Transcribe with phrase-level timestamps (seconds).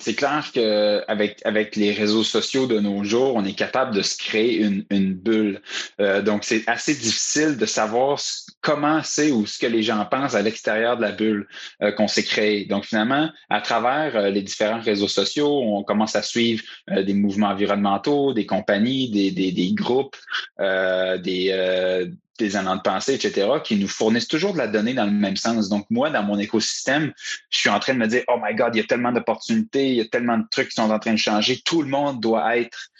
[0.00, 4.16] c'est clair qu'avec avec les réseaux sociaux de nos jours, on est capable de se
[4.16, 5.60] créer une, une bulle.
[6.00, 8.20] Euh, donc, c'est assez difficile de savoir
[8.60, 11.48] comment c'est ou ce que les gens pensent à l'extérieur de la bulle
[11.82, 12.64] euh, qu'on s'est créée.
[12.64, 17.48] Donc, finalement, à travers euh, les différents réseaux sociaux, on commence à suivre des mouvements
[17.48, 20.16] environnementaux, des compagnies, des, des, des groupes,
[20.58, 22.08] des,
[22.38, 25.68] des de pensée, etc., qui nous fournissent toujours de la donnée dans le même sens.
[25.68, 27.12] Donc, moi, dans mon écosystème,
[27.50, 29.88] je suis en train de me dire, oh my God, il y a tellement d'opportunités,
[29.88, 31.60] il y a tellement de trucs qui sont en train de changer.
[31.64, 32.90] Tout le monde doit être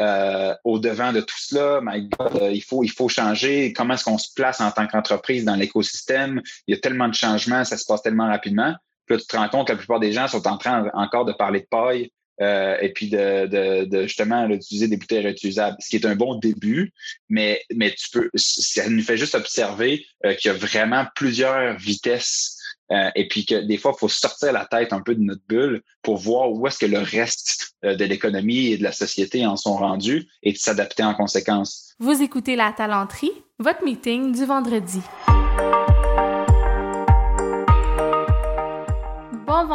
[0.00, 1.80] euh, au devant de tout cela.
[1.82, 3.72] My God, euh, il faut, il faut changer.
[3.72, 6.42] Comment est-ce qu'on se place en tant qu'entreprise dans l'écosystème?
[6.66, 8.74] Il y a tellement de changements, ça se passe tellement rapidement.
[9.06, 11.24] Puis là, tu te rends compte que la plupart des gens sont en train encore
[11.24, 15.76] de parler de paille, euh, et puis de, de, de justement d'utiliser des bouteilles réutilisables,
[15.80, 16.92] ce qui est un bon début,
[17.28, 21.76] mais, mais tu peux, ça nous fait juste observer euh, qu'il y a vraiment plusieurs
[21.78, 22.58] vitesses
[22.90, 25.42] euh, et puis que des fois, il faut sortir la tête un peu de notre
[25.48, 29.56] bulle pour voir où est-ce que le reste de l'économie et de la société en
[29.56, 31.94] sont rendus et de s'adapter en conséquence.
[31.98, 35.00] Vous écoutez La Talenterie, votre meeting du vendredi.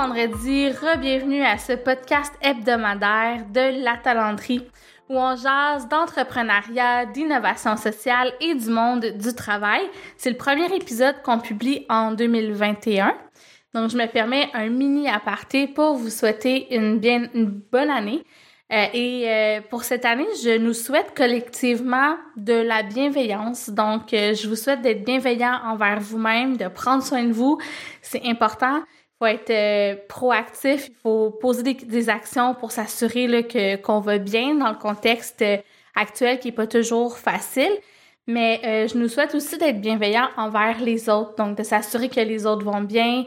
[0.01, 4.65] Vendredi, re-bienvenue à ce podcast hebdomadaire de la talenterie
[5.09, 9.81] où on jase d'entrepreneuriat, d'innovation sociale et du monde du travail.
[10.15, 13.13] C'est le premier épisode qu'on publie en 2021.
[13.73, 18.23] Donc, je me permets un mini aparté pour vous souhaiter une, bien, une bonne année.
[18.71, 23.69] Euh, et euh, pour cette année, je nous souhaite collectivement de la bienveillance.
[23.69, 27.57] Donc, euh, je vous souhaite d'être bienveillant envers vous-même, de prendre soin de vous.
[28.01, 28.81] C'est important
[29.19, 34.55] faut être euh, proactif, il faut poser des, actions pour s'assurer que qu'on va bien
[34.55, 35.57] dans le contexte euh,
[35.95, 37.71] actuel qui est pas toujours facile.
[38.27, 42.19] Mais euh, je nous souhaite aussi d'être bienveillant envers les autres, donc de s'assurer que
[42.19, 43.25] les autres vont bien,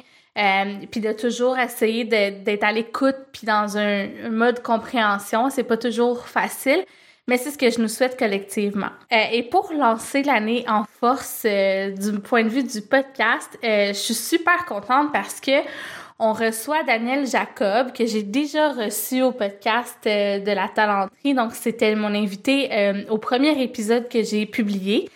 [0.91, 5.51] puis de toujours essayer d'être à l'écoute, puis dans un, un, mode compréhension.
[5.51, 6.85] C'est pas toujours facile,
[7.29, 8.91] mais c'est ce que je nous souhaite collectivement.
[9.13, 13.89] Euh, et pour lancer l'année en force euh, du point de vue du podcast, euh,
[13.89, 15.63] je suis super contente parce que
[16.19, 21.35] on reçoit Daniel Jacob, que j'ai déjà reçu au podcast de la talenterie.
[21.35, 25.11] Donc, c'était mon invité au premier épisode que j'ai publié.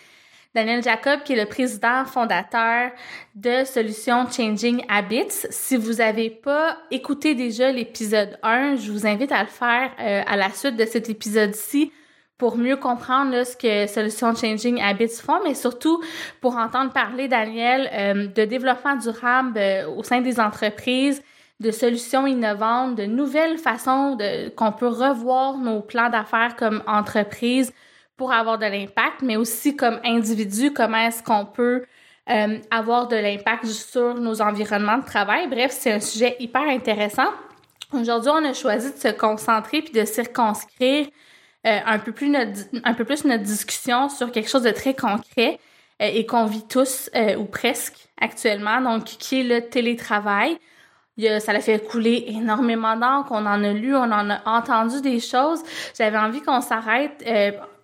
[0.53, 2.91] Daniel Jacob, qui est le président fondateur
[3.36, 5.47] de Solutions Changing Habits.
[5.50, 9.92] Si vous n'avez pas écouté déjà l'épisode 1, je vous invite à le faire
[10.26, 11.92] à la suite de cet épisode-ci
[12.38, 16.02] pour mieux comprendre ce que Solutions Changing Habits font, mais surtout
[16.41, 21.22] pour entendre parler, Daniel, euh, de développement durable euh, au sein des entreprises,
[21.60, 24.19] de solutions innovantes, de nouvelles façons
[24.56, 27.72] qu'on peut revoir nos plans d'affaires comme entreprise
[28.19, 31.84] pour avoir de l'impact, mais aussi comme individu, comment est-ce qu'on peut
[32.28, 35.47] euh, avoir de l'impact sur nos environnements de travail.
[35.48, 37.30] Bref, c'est un sujet hyper intéressant.
[37.92, 41.06] Aujourd'hui, on a choisi de se concentrer puis de circonscrire
[41.66, 44.94] euh, un, peu plus notre, un peu plus notre discussion sur quelque chose de très
[44.94, 45.59] concret
[46.00, 50.59] euh, et qu'on vit tous euh, ou presque actuellement, donc qui est le télétravail?
[51.19, 55.00] Il ça l'a fait couler énormément d'encre, on en a lu, on en a entendu
[55.00, 55.62] des choses.
[55.97, 57.25] J'avais envie qu'on s'arrête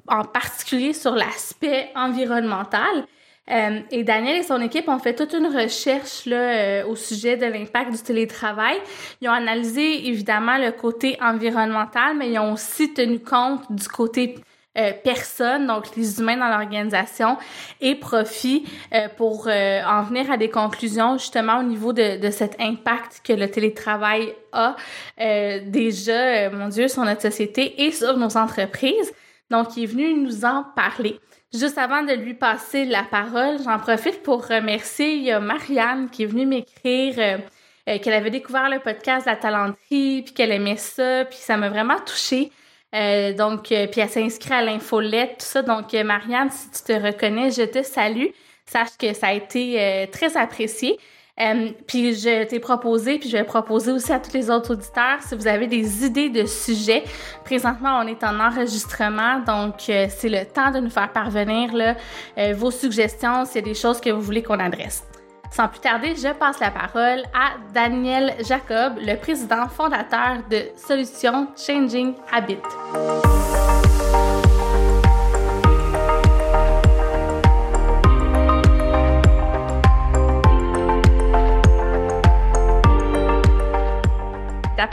[0.07, 3.07] en particulier sur l'aspect environnemental
[3.51, 7.37] euh, et Daniel et son équipe ont fait toute une recherche là, euh, au sujet
[7.37, 8.77] de l'impact du télétravail.
[9.21, 14.37] Ils ont analysé évidemment le côté environnemental, mais ils ont aussi tenu compte du côté
[14.79, 17.37] euh, personne, donc les humains dans l'organisation,
[17.81, 18.65] et profit
[18.95, 23.33] euh, pour en venir à des conclusions justement au niveau de, de cet impact que
[23.33, 24.77] le télétravail a
[25.67, 29.13] déjà, mon Dieu, sur notre société et sur nos entreprises.
[29.51, 31.19] Donc, il est venu nous en parler.
[31.55, 36.47] Juste avant de lui passer la parole, j'en profite pour remercier Marianne qui est venue
[36.47, 37.39] m'écrire euh,
[37.91, 41.69] euh, qu'elle avait découvert le podcast La Talenterie, puis qu'elle aimait ça, puis ça m'a
[41.69, 42.51] vraiment touchée.
[42.95, 45.61] Euh, donc, puis elle s'est inscrite à l'infolette, tout ça.
[45.61, 48.29] Donc, Marianne, si tu te reconnais, je te salue.
[48.65, 50.99] Sache que ça a été très apprécié.
[51.41, 55.23] Euh, puis je t'ai proposé, puis je vais proposer aussi à tous les autres auditeurs,
[55.27, 57.05] si vous avez des idées de sujets.
[57.45, 62.53] Présentement, on est en enregistrement, donc euh, c'est le temps de nous faire parvenir euh,
[62.55, 65.05] vos suggestions, s'il y a des choses que vous voulez qu'on adresse.
[65.51, 71.49] Sans plus tarder, je passe la parole à Daniel Jacob, le président fondateur de Solutions
[71.57, 72.59] Changing Habit.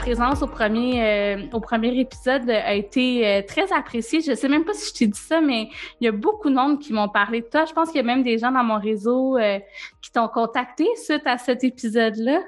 [0.00, 4.20] Présence au premier, euh, au premier épisode a été euh, très appréciée.
[4.20, 5.68] Je sais même pas si je t'ai dit ça, mais
[6.00, 7.66] il y a beaucoup de monde qui m'ont parlé de toi.
[7.66, 9.58] Je pense qu'il y a même des gens dans mon réseau euh,
[10.02, 12.40] qui t'ont contacté suite à cet épisode-là.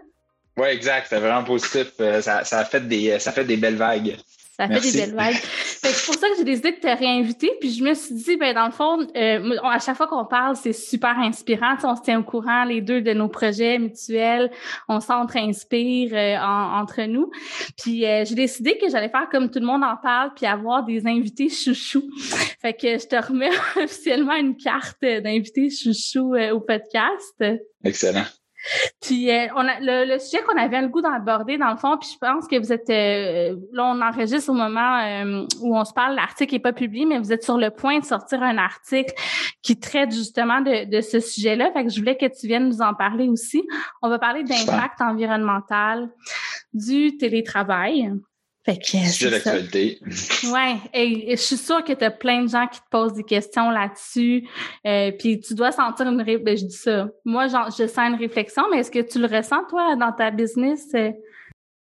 [0.57, 1.07] Oui, exact.
[1.09, 1.93] C'est vraiment positif.
[1.99, 4.17] Ça, ça, a fait des, ça fait des belles vagues.
[4.53, 5.35] Ça fait des belles vagues.
[5.35, 7.51] c'est pour ça que j'ai décidé de te réinviter.
[7.59, 10.57] Puis je me suis dit, ben dans le fond, euh, à chaque fois qu'on parle,
[10.57, 11.75] c'est super inspirant.
[11.85, 14.51] on se tient au courant les deux de nos projets mutuels.
[14.91, 17.31] On s'entre-inspire euh, entre nous.
[17.83, 20.85] Puis euh, j'ai décidé que j'allais faire comme tout le monde en parle, puis avoir
[20.85, 22.11] des invités chouchous.
[22.61, 23.51] Fait que je te remets
[23.83, 27.43] officiellement une carte d'invités chouchous au podcast.
[27.83, 28.27] Excellent.
[29.01, 32.11] Puis euh, on a, le, sujet qu'on avait le goût d'aborder dans le fond, puis
[32.13, 35.93] je pense que vous êtes euh, là on enregistre au moment euh, où on se
[35.93, 39.13] parle, l'article est pas publié, mais vous êtes sur le point de sortir un article
[39.63, 41.71] qui traite justement de, de ce sujet-là.
[41.73, 43.63] Fait que je voulais que tu viennes nous en parler aussi.
[44.01, 46.09] On va parler d'impact environnemental
[46.73, 48.13] du télétravail.
[48.65, 49.99] Fait que, Sujet d'actualité.
[50.53, 53.25] Ouais, et, je suis sûre que tu as plein de gens qui te posent des
[53.25, 54.47] questions là-dessus.
[54.87, 56.39] Euh, puis tu dois sentir une ré...
[56.39, 57.09] Ben, je dis ça.
[57.25, 60.31] Moi, genre, je sens une réflexion, mais est-ce que tu le ressens, toi, dans ta
[60.31, 60.95] business?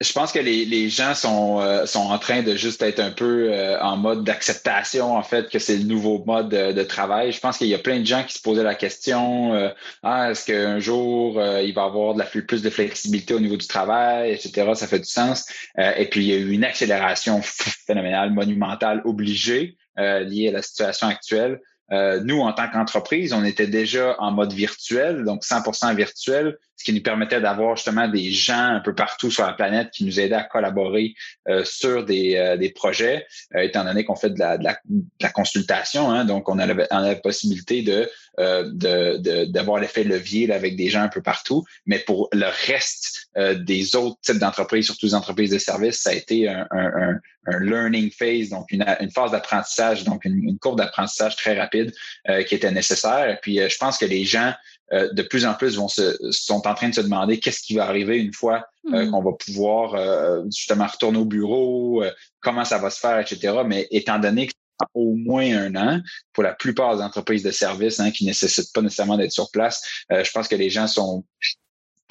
[0.02, 0.12] Euh?
[0.12, 3.10] je pense que les, les gens sont, euh, sont en train de juste être un
[3.10, 7.32] peu euh, en mode d'acceptation, en fait, que c'est le nouveau mode de, travail.
[7.32, 9.68] Je pense qu'il y a plein de gens qui se posaient la question euh,
[10.02, 13.56] ah, est-ce qu'un jour il va y avoir de la, plus de flexibilité au niveau
[13.56, 14.72] du travail, etc.
[14.74, 15.46] Ça fait du sens.
[15.78, 17.40] et puis, il y a eu une accélération
[17.86, 21.60] phénoménale, monumentale, obligée, liée à la situation actuelle.
[21.92, 26.84] Euh, nous, en tant qu'entreprise, on était déjà en mode virtuel, donc 100% virtuel, ce
[26.84, 30.18] qui nous permettait d'avoir justement des gens un peu partout sur la planète qui nous
[30.18, 31.14] aidaient à collaborer
[31.48, 36.10] euh, sur des, euh, des projets, étant donné qu'on fait de la, de la, consultation.
[36.10, 40.88] Hein, donc, on avait, on avait la possibilité de d'avoir de, l'effet levier avec des
[40.88, 41.64] gens un peu partout.
[41.84, 46.14] Mais pour le reste des autres types d'entreprises, surtout les entreprises de services, ça a
[46.14, 50.78] été un, un, un learning phase, donc une, une phase d'apprentissage, donc une, une courbe
[50.78, 51.92] d'apprentissage très rapide
[52.28, 53.28] euh, qui était nécessaire.
[53.28, 54.52] Et puis, euh, je pense que les gens
[54.92, 57.74] euh, de plus en plus vont se, sont en train de se demander qu'est-ce qui
[57.74, 59.10] va arriver une fois mm-hmm.
[59.10, 62.04] qu'on va pouvoir justement retourner au bureau,
[62.40, 63.62] comment ça va se faire, etc.
[63.66, 64.52] Mais étant donné que
[64.94, 66.00] au moins un an
[66.32, 69.50] pour la plupart des entreprises de services hein, qui ne nécessitent pas nécessairement d'être sur
[69.52, 69.80] place.
[70.10, 71.24] je pense que les gens sont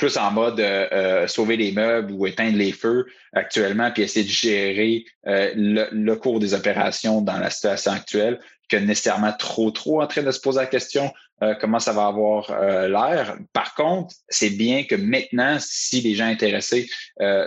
[0.02, 4.26] plus en mode euh, euh, sauver les meubles ou éteindre les feux actuellement, puis essayer
[4.26, 10.02] de gérer euh, le, cours des opérations dans la situation actuelle, que nécessairement trop, trop
[10.02, 11.14] en train de se poser la question
[11.60, 12.52] comment ça va avoir
[12.88, 13.38] l'air.
[13.54, 16.90] Par contre, c'est bien que maintenant, si les gens intéressés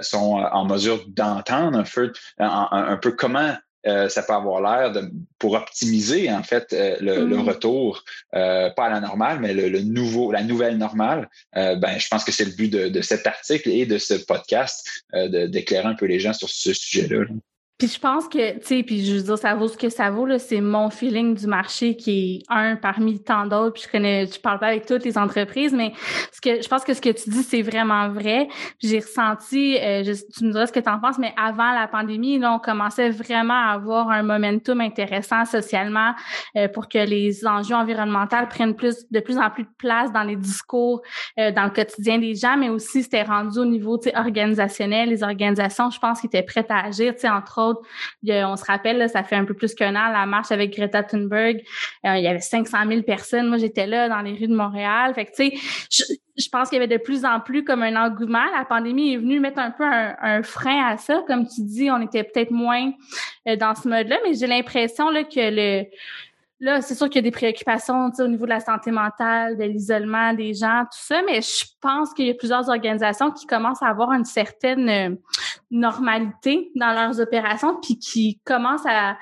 [0.03, 3.55] sont en mesure d'entendre un peu, un peu comment
[3.87, 4.93] euh, ça peut avoir l'air
[5.39, 7.41] pour optimiser en fait euh, le, mm-hmm.
[7.43, 8.05] retour,
[8.35, 11.29] euh, pas à la normale, mais le, nouveau, la nouvelle normale.
[11.55, 15.05] ben, je pense que c'est le but de, de, cet article et de ce podcast
[15.49, 17.25] d'éclairer un peu les gens sur ce sujet-là.
[17.25, 17.35] là
[17.77, 20.09] puis je pense que, tu sais, puis je veux dire, ça vaut ce que ça
[20.09, 20.39] vaut, là.
[20.39, 23.73] C'est mon feeling du marché qui est un parmi tant d'autres.
[23.73, 25.93] Puis je connais, je parle pas avec toutes les entreprises, mais
[26.33, 28.47] ce que je pense que ce que tu dis, c'est vraiment vrai.
[28.81, 32.39] J'ai ressenti, euh, tu me diras ce que tu en penses, mais avant la pandémie,
[32.39, 36.13] là, on commençait vraiment à avoir un momentum intéressant socialement
[36.57, 40.23] euh, pour que les enjeux environnementaux prennent plus, de plus en plus de place dans
[40.23, 41.03] les discours,
[41.41, 45.09] euh, dans le quotidien des gens, mais aussi c'était rendu au niveau, tu sais, organisationnel.
[45.09, 49.09] Les organisations, je pense, qui étaient prêtes à agir, tu sais, entre on se rappelle,
[49.09, 51.63] ça fait un peu plus qu'un an, la marche avec Greta Thunberg.
[52.07, 53.49] Euh, il y avait 500 000 personnes.
[53.49, 55.15] Moi, j'étais là dans les rues de Montréal.
[55.15, 58.45] Fait tu sais, je, pense qu'il y avait de plus en plus comme un engouement.
[58.57, 61.23] La pandémie est venue mettre un peu un, frein à ça.
[61.27, 62.93] Comme tu dis, on était peut-être moins
[63.49, 65.85] euh, dans ce mode-là, mais j'ai l'impression que le
[66.65, 69.65] Là, c'est sûr qu'il y a des préoccupations au niveau de la santé mentale, de
[69.65, 73.83] l'isolement des gens, tout ça, mais je pense qu'il y a plusieurs organisations qui commencent
[73.83, 75.15] à avoir une certaine euh,
[75.71, 79.19] normalité dans leurs opérations, puis qui commencent à,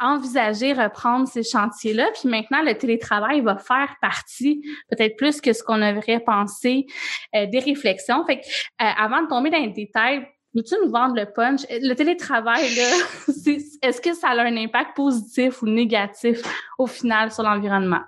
[0.00, 2.08] envisager reprendre ces chantiers-là.
[2.18, 6.86] Puis maintenant, le télétravail va faire partie, peut-être plus que ce qu'on aurait pensé,
[7.36, 8.24] euh, des réflexions.
[8.24, 11.60] Fait que, euh, avant de tomber dans les détails, Veux-tu nous vendre le punch?
[11.70, 12.64] Le télétravail,
[13.82, 16.42] est-ce que ça a un impact positif ou négatif
[16.78, 18.02] au final sur l'environnement?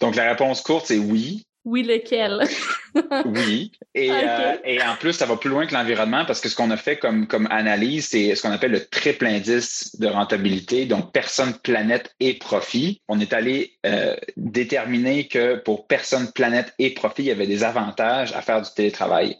[0.00, 1.44] Donc, la réponse courte, c'est oui.
[1.64, 2.46] Oui, lequel?
[3.24, 3.72] oui.
[3.94, 6.70] Et, euh, et, en plus, ça va plus loin que l'environnement parce que ce qu'on
[6.70, 11.12] a fait comme, comme analyse, c'est ce qu'on appelle le triple indice de rentabilité, donc
[11.12, 13.00] personne, planète et profit.
[13.08, 17.64] On est allé euh, déterminer que pour personne, planète et profit, il y avait des
[17.64, 19.38] avantages à faire du télétravail.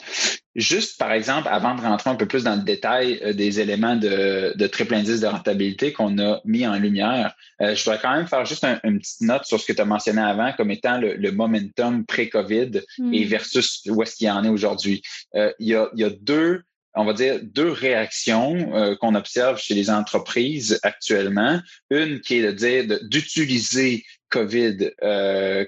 [0.57, 3.97] Juste, par exemple, avant de rentrer un peu plus dans le détail euh, des éléments
[3.97, 8.15] de, de, triple indice de rentabilité qu'on a mis en lumière, euh, je voudrais quand
[8.15, 10.99] même faire juste une petite note sur ce que tu as mentionné avant comme étant
[10.99, 12.83] le, momentum pré-COVID
[13.13, 13.29] et hmm.
[13.29, 15.03] versus où est-ce qu'il y en est aujourd'hui.
[15.35, 16.63] Euh, il, y a, il y a deux
[16.97, 21.61] on va dire, deux réactions qu'on observe chez les entreprises actuellement.
[21.91, 24.91] Une qui est de dire d'utiliser COVID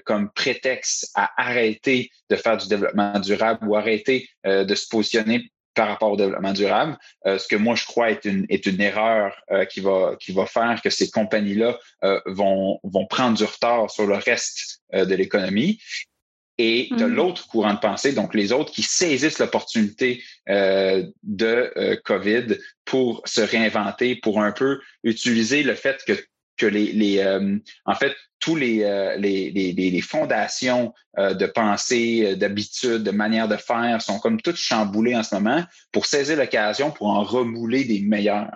[0.05, 5.87] comme prétexte à arrêter de faire du développement durable ou arrêter de se positionner par
[5.89, 6.97] rapport au développement durable.
[7.25, 9.33] ce que moi, je crois est une, est une erreur
[9.69, 11.77] qui, va, qui va faire que ces compagnies-là
[12.25, 15.79] vont, vont prendre du retard sur le reste de l'économie.
[16.59, 17.13] Et de mm.
[17.13, 23.21] l'autre courant de pensée, donc les autres qui saisissent l'opportunité euh, de euh, COVID pour
[23.25, 26.13] se réinventer, pour un peu utiliser le fait que
[26.57, 33.01] que les, les euh, en fait tous les, les, les, les, fondations de pensée, d'habitude,
[33.01, 37.07] de manière de faire sont comme toutes chamboulées en ce moment pour saisir l'occasion pour
[37.07, 38.55] en remouler des meilleurs.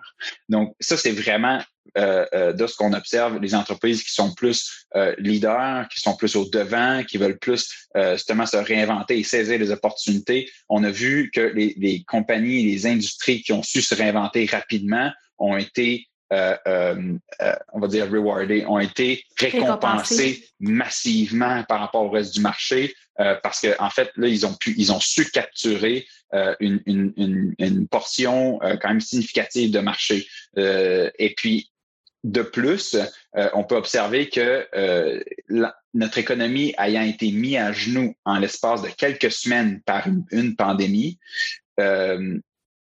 [0.49, 1.61] Donc ça c'est vraiment
[1.97, 6.15] euh, euh, de ce qu'on observe, les entreprises qui sont plus euh, leaders, qui sont
[6.15, 7.69] plus au devant, qui veulent plus
[8.13, 10.49] justement se réinventer et saisir les opportunités.
[10.69, 15.11] On a vu que les, les compagnies, les industries qui ont su se réinventer rapidement
[15.37, 22.41] ont été on va dire rewardées, ont été récompensées massivement par rapport au reste du
[22.41, 22.93] marché
[23.43, 26.05] parce qu'en en fait, là, ils ont pu, ils ont su capturer
[26.59, 30.25] une, une, une, portion quand même significative de marché.
[30.55, 31.71] et puis,
[32.23, 32.95] de plus,
[33.35, 35.23] euh, on peut observer que euh,
[35.93, 41.17] notre économie ayant été mise à genoux en l'espace de quelques semaines par une, pandémie,
[41.79, 42.37] euh,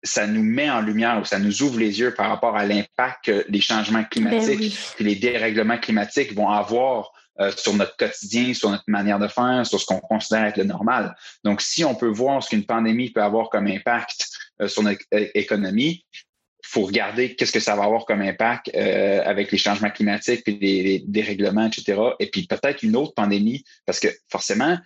[0.02, 3.24] ça nous met en lumière ou ça nous ouvre les yeux par rapport à l'impact
[3.24, 7.12] que les changements ben climatiques et les dérèglements climatiques vont avoir
[7.54, 11.14] sur notre quotidien, sur notre manière de faire, sur ce qu'on considère être le normal.
[11.44, 14.26] Donc, si on peut voir ce qu'une pandémie peut avoir comme impact
[14.66, 16.06] sur notre économie,
[16.66, 20.52] faut regarder qu'est-ce que ça va avoir comme impact euh, avec les changements climatiques et
[20.52, 22.00] les, dérèglements, etc.
[22.18, 24.76] Et puis peut-être une autre pandémie, parce que forcément,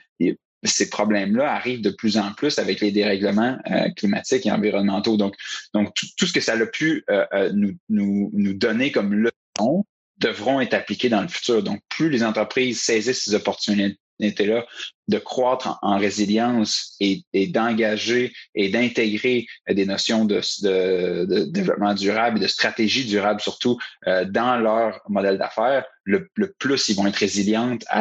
[0.63, 5.17] ces problèmes-là arrivent de plus en plus avec les dérèglements euh, climatiques et environnementaux.
[5.17, 5.35] Donc,
[5.75, 9.85] donc tout, ce que ça a pu euh, nous, nous, nous donner comme leçon
[10.19, 11.63] devront être appliqués dans le futur.
[11.63, 13.35] Donc, plus les entreprises saisissent ces
[14.21, 14.67] opportunités-là
[15.11, 20.41] de croître en, résilience et, d'engager et d'intégrer des notions de,
[21.51, 26.97] développement durable et de stratégie durable surtout euh, dans leur modèle d'affaires, le, plus ils
[26.97, 27.19] vont être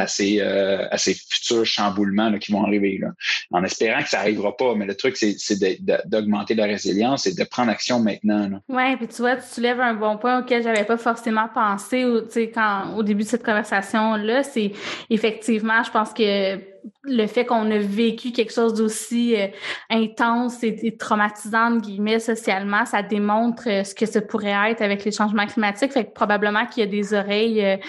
[0.08, 2.98] ces, euh, à ces futurs chamboulements qui vont arriver.
[3.00, 3.10] Là.
[3.52, 5.58] En espérant que ça n'arrivera pas, mais le truc, c'est
[6.06, 8.50] d'augmenter la résilience et de prendre action maintenant.
[8.70, 12.06] Oui, puis tu vois, tu soulèves un bon point auquel j'avais pas forcément pensé
[12.54, 14.44] quand, au début de cette conversation-là.
[14.44, 14.72] C'est
[15.10, 19.48] effectivement, je pense que le fait qu'on a vécu quelque chose d'aussi euh,
[19.90, 25.12] intense et, traumatisant, guillemets, socialement, ça démontre euh, ce que ça pourrait être avec les
[25.12, 25.92] changements climatiques.
[25.92, 27.80] Fait que probablement qu'il y a des oreilles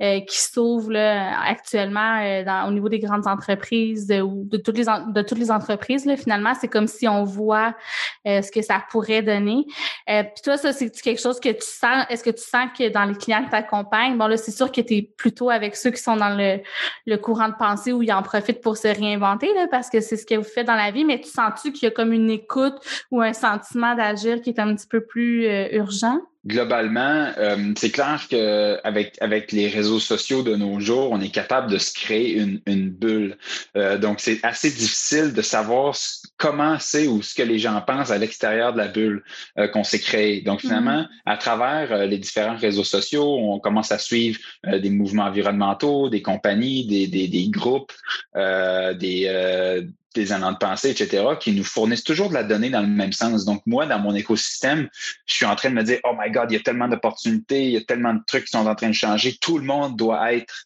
[0.00, 5.38] euh, qui s'ouvrent actuellement au niveau des grandes entreprises ou de toutes les de toutes
[5.38, 6.08] les entreprises.
[6.16, 7.74] Finalement, c'est comme si on voit
[8.24, 9.66] ce que ça pourrait donner.
[10.06, 12.04] Puis toi, ça, c'est quelque chose que tu sens.
[12.10, 14.70] Est-ce que tu sens que dans les clients que tu accompagnes, bon là, c'est sûr
[14.70, 16.60] que tu es plutôt avec ceux qui sont dans le,
[17.06, 20.16] le courant de pensée où ils en profitent pour se réinventer, là, parce que c'est
[20.16, 22.30] ce que vous faites dans la vie, mais tu sens-tu qu'il y a comme une
[22.30, 22.76] écoute
[23.10, 26.20] ou un sentiment d'agir qui est un petit peu plus euh, urgent?
[26.48, 31.70] globalement, euh, c'est clair qu'avec avec les réseaux sociaux de nos jours, on est capable
[31.70, 33.36] de se créer une, une bulle.
[33.76, 35.94] Euh, donc, c'est assez difficile de savoir
[36.38, 39.22] comment c'est ou ce que les gens pensent à l'extérieur de la bulle
[39.58, 40.40] euh, qu'on s'est créé.
[40.40, 41.22] Donc, finalement, mm-hmm.
[41.26, 46.86] à travers les différents réseaux sociaux, on commence à suivre des mouvements environnementaux, des compagnies,
[46.86, 47.92] des, des, des groupes,
[48.34, 49.84] des
[50.18, 53.44] des de pensée, etc., qui nous fournissent toujours de la donnée dans le même sens.
[53.44, 54.88] Donc, moi, dans mon écosystème,
[55.26, 57.66] je suis en train de me dire, oh my God, il y a tellement d'opportunités,
[57.66, 59.36] il y a tellement de trucs qui sont en train de changer.
[59.40, 60.64] Tout le monde doit être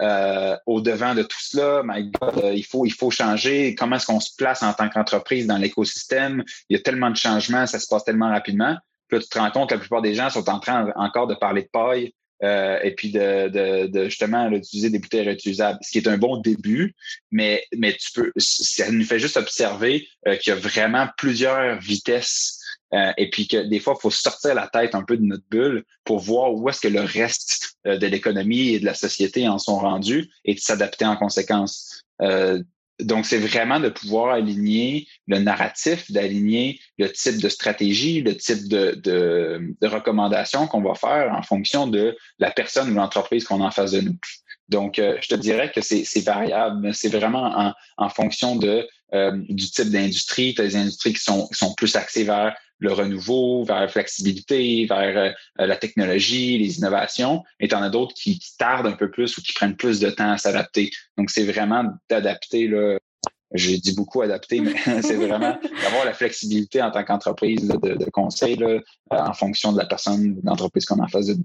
[0.00, 1.82] euh, au devant de tout cela.
[1.84, 3.74] My God, euh, il faut, il faut changer.
[3.74, 6.44] Comment est-ce qu'on se place en tant qu'entreprise dans l'écosystème?
[6.68, 8.76] Il y a tellement de changements, ça se passe tellement rapidement.
[9.08, 11.26] Puis là, tu te rends compte que la plupart des gens sont en train encore
[11.26, 15.78] de parler de paille, euh, et puis de, de, de justement d'utiliser des bouteilles réutilisables,
[15.82, 16.94] ce qui est un bon début,
[17.30, 21.78] mais, mais tu peux, ça nous fait juste observer euh, qu'il y a vraiment plusieurs
[21.80, 22.59] vitesses
[22.94, 25.44] euh, et puis que des fois, il faut sortir la tête un peu de notre
[25.50, 29.58] bulle pour voir où est-ce que le reste de l'économie et de la société en
[29.58, 32.02] sont rendus et de s'adapter en conséquence.
[32.22, 32.62] Euh,
[33.00, 38.68] donc, c'est vraiment de pouvoir aligner le narratif, d'aligner le type de stratégie, le type
[38.68, 43.62] de, de, de recommandations qu'on va faire en fonction de la personne ou l'entreprise qu'on
[43.62, 44.16] a en face de nous.
[44.68, 49.32] Donc, euh, je te dirais que c'est variable, c'est vraiment en, en, fonction de, euh,
[49.48, 50.54] du type d'industrie.
[50.54, 54.86] Tu des industries qui sont, qui sont plus axées vers le renouveau, vers la flexibilité,
[54.86, 59.10] vers euh, la technologie, les innovations, et tu en as d'autres qui, tardent un peu
[59.10, 60.90] plus ou qui prennent plus de temps à s'adapter.
[61.16, 62.98] Donc, c'est vraiment d'adapter, là.
[63.52, 68.56] J'ai dit beaucoup adapter, mais c'est vraiment d'avoir la flexibilité en tant qu'entreprise de, conseil
[68.56, 71.36] là, euh, en fonction de la personne, de l'entreprise qu'on en face de.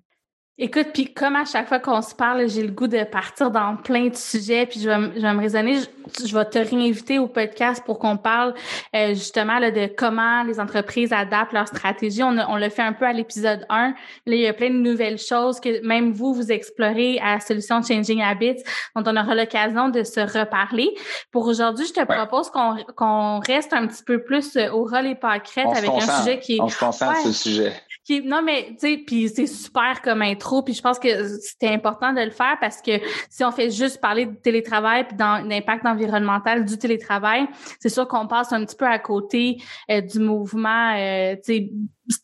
[0.58, 3.76] Écoute, puis comme à chaque fois qu'on se parle, j'ai le goût de partir dans
[3.76, 5.80] plein de sujets, puis je vais, je vais me raisonner,
[6.26, 8.54] je, vais te réinviter au podcast pour qu'on parle
[8.96, 12.24] euh, justement là, de comment les entreprises adaptent leur stratégie.
[12.24, 13.90] On, on l'a fait un peu à l'épisode 1.
[13.90, 13.96] Là,
[14.28, 18.22] il y a plein de nouvelles choses que même vous, vous explorez à Solution Changing
[18.22, 18.64] Habits,
[18.96, 20.96] dont on aura l'occasion de se reparler.
[21.34, 25.16] Pour aujourd'hui, je te propose qu'on qu'on reste un petit peu plus au rôle et
[25.16, 26.62] pas crête avec un sujet qui est...
[26.62, 27.74] On se concentre sur le sujet
[28.24, 32.14] non, mais tu sais, puis c'est super comme intro, puis je pense que c'était important
[32.14, 32.92] de le faire parce que
[33.30, 37.48] si on fait juste parler de télétravail puis dans l'impact environnemental du télétravail,
[37.80, 39.58] c'est sûr qu'on passe un petit peu à côté
[39.90, 41.70] euh, du mouvement, euh, tu sais,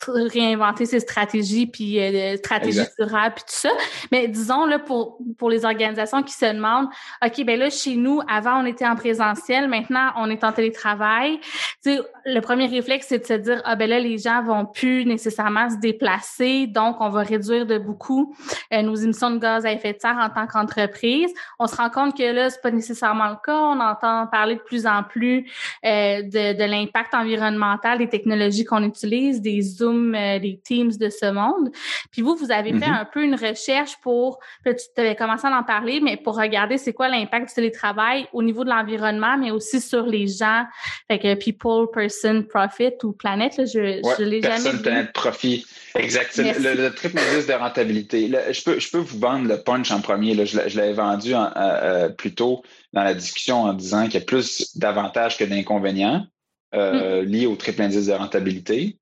[0.07, 3.71] réinventer ses stratégies puis euh, stratégies durables puis tout ça.
[4.11, 6.87] Mais disons là pour pour les organisations qui se demandent
[7.25, 11.39] OK ben là chez nous avant on était en présentiel, maintenant on est en télétravail.
[11.83, 14.65] Tu sais le premier réflexe c'est de se dire ah ben là les gens vont
[14.65, 18.35] plus nécessairement se déplacer donc on va réduire de beaucoup
[18.73, 21.33] euh, nos émissions de gaz à effet de serre en tant qu'entreprise.
[21.59, 24.61] On se rend compte que là c'est pas nécessairement le cas, on entend parler de
[24.61, 25.49] plus en plus
[25.85, 31.09] euh, de, de l'impact environnemental des technologies qu'on utilise, des Zoom, euh, des Teams de
[31.09, 31.71] ce monde.
[32.11, 33.01] Puis vous, vous avez fait mm-hmm.
[33.01, 36.93] un peu une recherche pour, tu avais commencé à en parler, mais pour regarder c'est
[36.93, 40.65] quoi l'impact du télétravail au niveau de l'environnement, mais aussi sur les gens.
[41.07, 45.65] Fait que people, person, profit ou planète, là, je, je l'ai jamais Personne, planète, profit.
[45.95, 46.37] Exact.
[46.37, 48.31] Le, triple indice de rentabilité.
[48.51, 50.33] je, peux, je peux vous vendre le punch en premier.
[50.35, 50.45] Là.
[50.45, 52.63] Je, l'avais vendu en, euh, euh, plus tôt
[52.93, 56.25] dans la discussion en disant qu'il y a plus d'avantages que d'inconvénients.
[56.73, 57.25] Euh, mm.
[57.25, 58.97] liés au triple indice de rentabilité.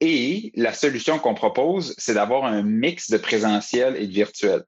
[0.00, 4.62] Et la solution qu'on propose, c'est d'avoir un mix de présentiel et de virtuel.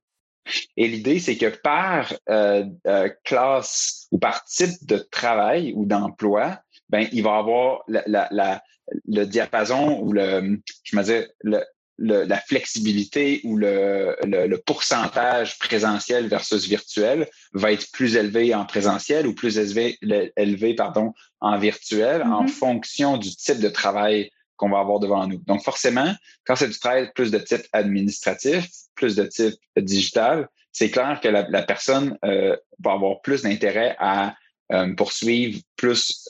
[0.77, 6.61] Et l'idée, c'est que par euh, euh, classe ou par type de travail ou d'emploi,
[6.89, 8.63] ben, il va avoir la, la, la,
[9.07, 11.63] le diapason ou le, je me dire, le,
[11.99, 19.27] la flexibilité ou le, le, pourcentage présentiel versus virtuel va être plus élevé en présentiel
[19.27, 19.99] ou plus élevé,
[20.37, 22.49] élevé pardon, en virtuel en mm-hmm.
[22.49, 25.39] fonction du type de travail qu'on va avoir devant nous.
[25.47, 26.13] Donc, forcément,
[26.45, 31.29] quand c'est du travail plus de type administratif, plus de type digital, c'est clair que
[31.29, 34.37] la, personne euh, va avoir plus d'intérêt à
[34.73, 36.29] euh, poursuivre plus,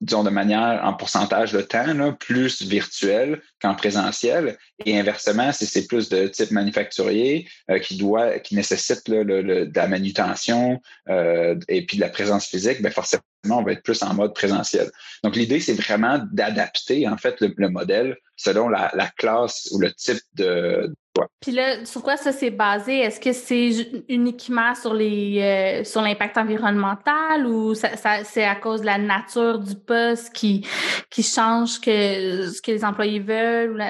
[0.00, 4.56] disons, de manière en pourcentage de temps, là, plus virtuel qu'en présentiel.
[4.86, 9.70] Et inversement, si c'est plus de type manufacturier euh, qui doit, qui nécessite le, de
[9.74, 14.14] la manutention et puis de la présence physique, ben forcément, on va être plus en
[14.14, 14.90] mode présentiel.
[15.24, 20.20] Donc, l'idée, c'est vraiment d'adapter, en fait, le, modèle selon la, classe ou le type
[20.34, 20.94] de,
[21.40, 22.98] puis là, sur quoi ça s'est basé?
[22.98, 23.70] Est-ce que c'est
[24.08, 27.90] uniquement sur les euh, sur l'impact environnemental ou ça,
[28.24, 30.66] c'est à cause de la nature du poste qui
[31.10, 33.82] qui change que ce que les employés veulent?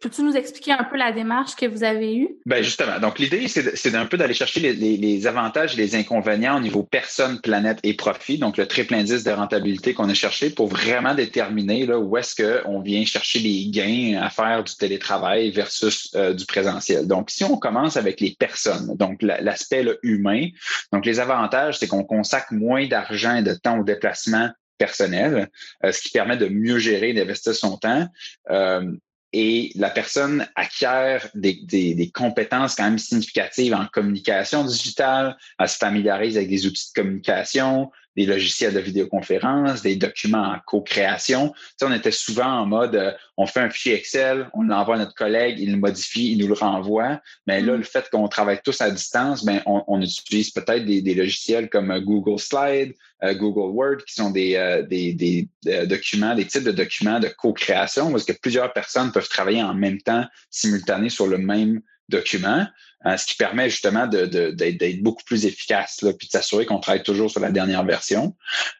[0.00, 2.28] Peux-tu nous expliquer un peu la démarche que vous avez eue?
[2.46, 6.58] Ben justement, donc l'idée, c'est un peu d'aller chercher les, les, avantages et les inconvénients
[6.58, 10.50] au niveau personne, planète et profit, donc le triple indice de rentabilité qu'on a cherché
[10.50, 15.50] pour vraiment déterminer là, où est-ce qu'on vient chercher les gains à faire du télétravail
[15.50, 16.67] versus euh, du présent
[17.04, 20.48] donc, si on commence avec les personnes, donc l'aspect humain,
[20.92, 25.48] donc les avantages, c'est qu'on consacre moins d'argent et de temps au déplacement personnel,
[25.84, 28.06] euh, ce qui permet de mieux gérer, d'investir son temps.
[28.50, 28.92] Euh,
[29.34, 35.76] et la personne acquiert des, des, compétences quand même significatives en communication digitale, elle se
[35.76, 41.54] familiarise avec des outils de communication, des logiciels de vidéoconférence, des documents en co-création.
[41.78, 44.98] Tu on était souvent en mode, euh, on fait un fichier Excel, on l'envoie à
[44.98, 47.20] notre collègue, il le modifie, il nous le renvoie.
[47.46, 47.76] Mais là, mm.
[47.76, 51.92] le fait qu'on travaille tous à distance, ben, on, utilise peut-être des, des, logiciels comme
[51.92, 56.72] euh, Google Slide, euh, Google Word, qui sont des, des, des documents, des types de
[56.72, 61.38] documents de co-création, parce que plusieurs personnes peuvent travailler en même temps, simultané sur le
[61.38, 62.66] même document.
[63.06, 66.80] Euh, ce qui permet justement d'être de, beaucoup plus efficace, là, puis de s'assurer qu'on
[66.80, 68.34] travaille toujours sur la dernière version,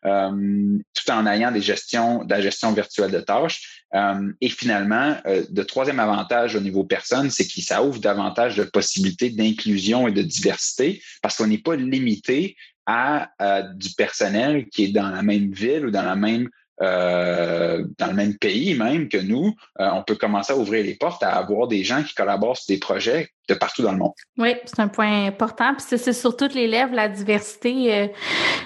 [0.04, 3.84] euh, tout en ayant des gestions, de la gestion virtuelle de tâches.
[3.94, 8.64] Euh, et finalement, le troisième avantage au niveau personne, c'est que ça ouvre davantage de
[8.64, 13.30] possibilités d'inclusion et de diversité parce qu'on n'est pas limité à,
[13.74, 16.48] du personnel qui est dans la même ville ou dans la même
[16.80, 20.94] euh, dans le même pays même que nous, euh, on peut commencer à ouvrir les
[20.94, 24.12] portes à avoir des gens qui collaborent sur des projets de partout dans le monde.
[24.36, 25.74] Oui, c'est un point important.
[25.74, 28.06] Puis c'est sur toutes les lèvres, la diversité euh,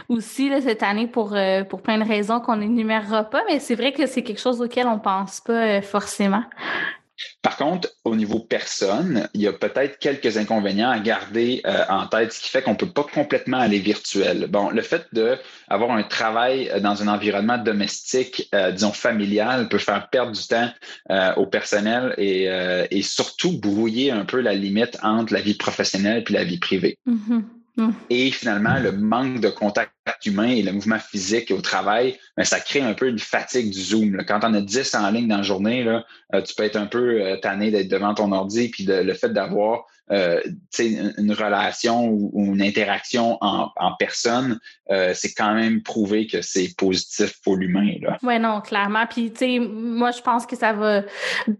[0.08, 1.36] aussi cette année pour,
[1.70, 4.86] pour plein de raisons qu'on n'énumérera pas, mais c'est vrai que c'est quelque chose auquel
[4.86, 6.42] on pense pas forcément.
[7.42, 12.06] Par contre, au niveau personne, il y a peut-être quelques inconvénients à garder euh, en
[12.06, 14.46] tête, ce qui fait qu'on peut pas complètement aller virtuel.
[14.48, 20.08] Bon, le fait d'avoir un travail dans un environnement domestique, euh, disons familial, peut faire
[20.10, 20.70] perdre du temps
[21.10, 22.48] euh, au personnel et,
[22.90, 26.98] et, surtout brouiller un peu la limite entre la vie professionnelle et la vie privée.
[27.08, 27.42] Mm-hmm.
[27.76, 27.90] Mm.
[28.10, 29.92] Et finalement, le manque de contact
[30.26, 33.80] humain et le mouvement physique au travail, ben, ça crée un peu une fatigue du
[33.80, 34.24] Zoom.
[34.26, 37.22] Quand on a 10 en ligne dans la journée, euh, tu peux être un peu
[37.22, 40.42] euh, tanné d'être devant ton ordi, puis le fait d'avoir euh,
[40.78, 44.58] une, relation ou, une interaction en, personne,
[44.90, 47.88] euh, c'est quand même prouvé que c'est positif pour l'humain.
[48.22, 49.06] Oui, non, clairement.
[49.08, 51.02] Puis, tu sais, moi, je pense que ça va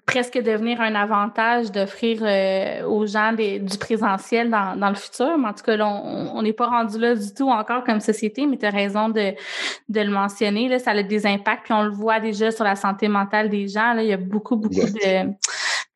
[0.07, 5.39] presque devenir un avantage d'offrir euh, aux gens du présentiel dans, le futur.
[5.39, 8.59] Mais en tout cas, on n'est pas rendu là du tout encore comme société, mais
[8.59, 9.35] tu as raison de,
[9.89, 10.69] de le mentionner.
[10.69, 13.69] Là, ça a des impacts, puis on le voit déjà sur la santé mentale des
[13.69, 13.95] gens.
[13.95, 15.33] Là, il y a beaucoup, beaucoup de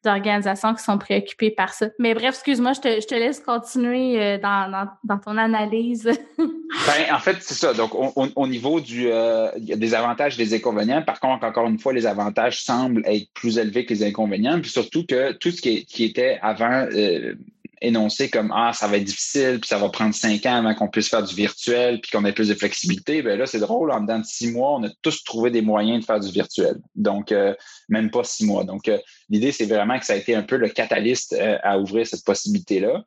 [0.05, 1.89] d'organisations qui sont préoccupées par ça.
[1.99, 6.05] Mais bref, excuse-moi, je te, laisse continuer euh, dans, ton analyse.
[6.39, 7.75] ben, en fait, c'est ça.
[7.75, 11.93] Donc, au, niveau du, euh, des avantages et des inconvénients, par contre, encore une fois,
[11.93, 15.85] les avantages semblent être plus élevés que les inconvénients, puis surtout que tout ce qui,
[15.87, 17.35] qui était avant euh,
[17.83, 20.89] énoncé comme ah ça va être difficile puis ça va prendre cinq ans avant qu'on
[20.89, 23.23] puisse faire du virtuel puis qu'on ait plus de flexibilité.
[23.23, 26.01] Ben là c'est drôle en dedans de six mois on a tous trouvé des moyens
[26.01, 26.77] de faire du virtuel.
[26.95, 27.55] Donc euh,
[27.89, 28.65] même pas six mois.
[28.65, 31.79] Donc euh, l'idée c'est vraiment que ça a été un peu le catalyste euh, à
[31.79, 33.05] ouvrir cette possibilité là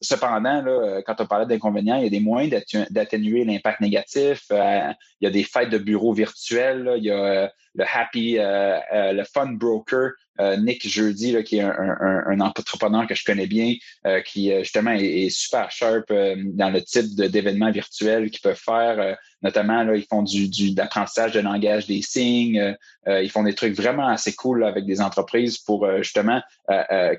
[0.00, 0.64] cependant
[1.06, 4.46] quand on parlait d'inconvénients il y a des moyens d'atténuer l'impact négatif.
[4.50, 9.52] Il y a des fêtes de bureaux virtuels il y a le happy le fun
[9.52, 13.74] broker euh, Nick Jeudi, là, qui est un, entrepreneur que je connais bien,
[14.06, 19.16] euh, qui euh, justement est, super sharp dans le type d'événements virtuels qu'ils peuvent faire.
[19.42, 22.76] notamment, là, ils font du, du d'apprentissage de langage des signes.
[23.06, 26.40] ils font des trucs vraiment assez cool avec des entreprises pour justement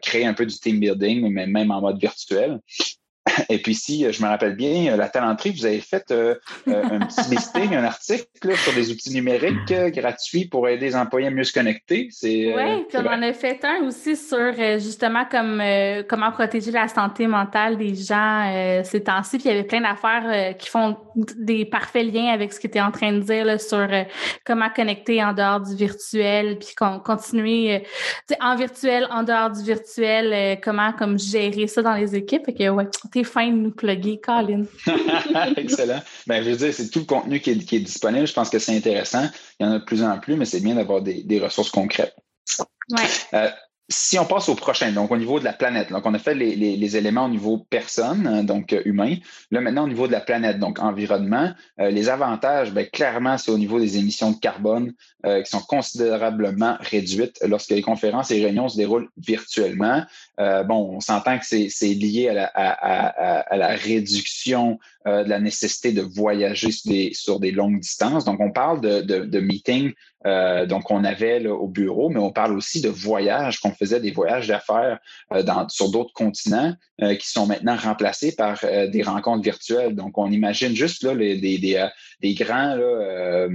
[0.01, 2.60] créer un peu du team building, mais même en mode virtuel.
[3.49, 6.35] Et puis, si je me rappelle bien, euh, la talenterie, vous avez fait euh,
[6.67, 11.27] euh, un petit listing, un article sur des outils numériques gratuits pour aider les employés
[11.27, 12.09] à mieux se connecter.
[12.23, 15.61] oui, puis on en a fait un aussi sur justement comme
[16.07, 19.38] comment protéger la santé mentale des gens ces temps-ci.
[19.38, 22.77] Puis il y avait plein d'affaires qui font des parfaits liens avec ce que tu
[22.77, 23.88] es en train de dire sur
[24.45, 27.83] comment connecter en dehors du virtuel, puis continuer
[28.41, 32.45] en virtuel, en dehors du virtuel, comment comme gérer ça dans les équipes.
[32.45, 34.65] Fait que ouais, t'es fin de nous plugger, Colin.
[35.56, 36.01] Excellent.
[36.28, 38.28] Ben, je veux dire, c'est tout le contenu qui est, disponible.
[38.28, 39.30] Je pense que c'est intéressant.
[39.58, 42.15] Il y en a de plus en plus, mais c'est bien d'avoir des, ressources concrètes.
[42.89, 43.04] Ouais.
[43.34, 43.49] Euh,
[43.88, 46.34] si on passe au prochain, donc au niveau de la planète, donc on a fait
[46.34, 49.15] les, éléments au niveau personne, hein, donc euh, humain.
[49.51, 53.51] Là maintenant au niveau de la planète, donc environnement, euh, les avantages, bien, clairement c'est
[53.51, 54.93] au niveau des émissions de carbone
[55.25, 60.04] euh, qui sont considérablement réduites lorsque les conférences et réunions se déroulent virtuellement.
[60.37, 66.01] Bon, on s'entend que c'est lié à la, à, la réduction de la nécessité de
[66.01, 68.25] voyager sur des, sur des longues distances.
[68.25, 69.93] Donc on parle de, de, de meetings
[70.25, 73.99] euh, donc, on avait là, au bureau, mais on parle aussi de voyages, qu'on faisait
[73.99, 74.99] des voyages d'affaires
[75.33, 78.59] euh, sur d'autres continents euh, qui sont maintenant remplacés par
[78.91, 79.95] des rencontres virtuelles.
[79.95, 81.87] Donc, on imagine juste là, les, des, des,
[82.21, 83.47] des grands là,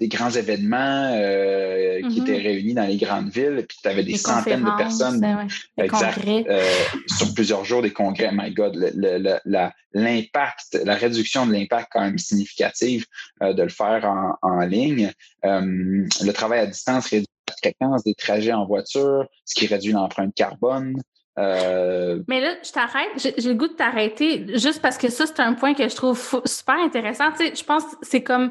[0.00, 2.22] des grands événements qui mm-hmm.
[2.22, 5.48] étaient réunis dans les grandes villes, puis tu avais des centaines de personnes ben
[7.06, 8.30] sur plusieurs jours des congrès.
[8.32, 8.76] My God,
[9.94, 13.04] l'impact, la, réduction de l'impact quand même significative
[13.40, 15.12] de le faire en, en ligne.
[15.44, 19.92] Euh, le travail à distance réduit la fréquence des trajets en voiture, ce qui réduit
[19.92, 20.96] l'empreinte carbone.
[21.38, 23.08] Euh, Mais là, je t'arrête.
[23.16, 26.42] J'ai le goût de t'arrêter juste parce que ça, c'est un point que je trouve
[26.44, 27.30] super intéressant.
[27.32, 28.50] Tu sais, je pense que c'est comme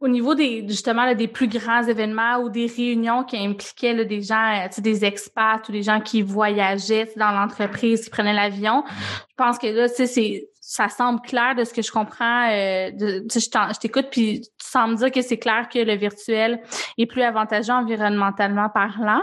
[0.00, 4.66] au niveau des justement des plus grands événements ou des réunions qui impliquaient des gens,
[4.68, 8.84] tu sais, des expats ou des gens qui voyageaient dans l'entreprise, qui prenaient l'avion.
[9.30, 12.46] Je pense que là, tu sais, c'est ça semble clair de ce que je comprends.
[12.50, 16.60] Euh, de, je t'écoute, puis tu sembles dire que c'est clair que le virtuel
[16.98, 19.22] est plus avantageux environnementalement parlant.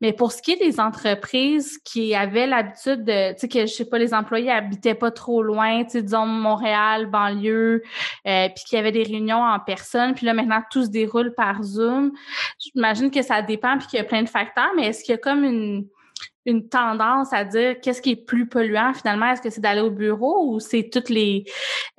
[0.00, 3.74] Mais pour ce qui est des entreprises qui avaient l'habitude de, tu sais, que je
[3.74, 7.82] sais pas, les employés habitaient pas trop loin, tu sais, disons Montréal, banlieue,
[8.28, 11.34] euh, puis qu'il y avait des réunions en personne, puis là maintenant tout se déroule
[11.34, 12.12] par Zoom.
[12.60, 15.16] J'imagine que ça dépend, puis qu'il y a plein de facteurs, mais est-ce qu'il y
[15.16, 15.88] a comme une
[16.46, 19.90] une tendance à dire qu'est-ce qui est plus polluant finalement Est-ce que c'est d'aller au
[19.90, 21.44] bureau ou c'est toutes les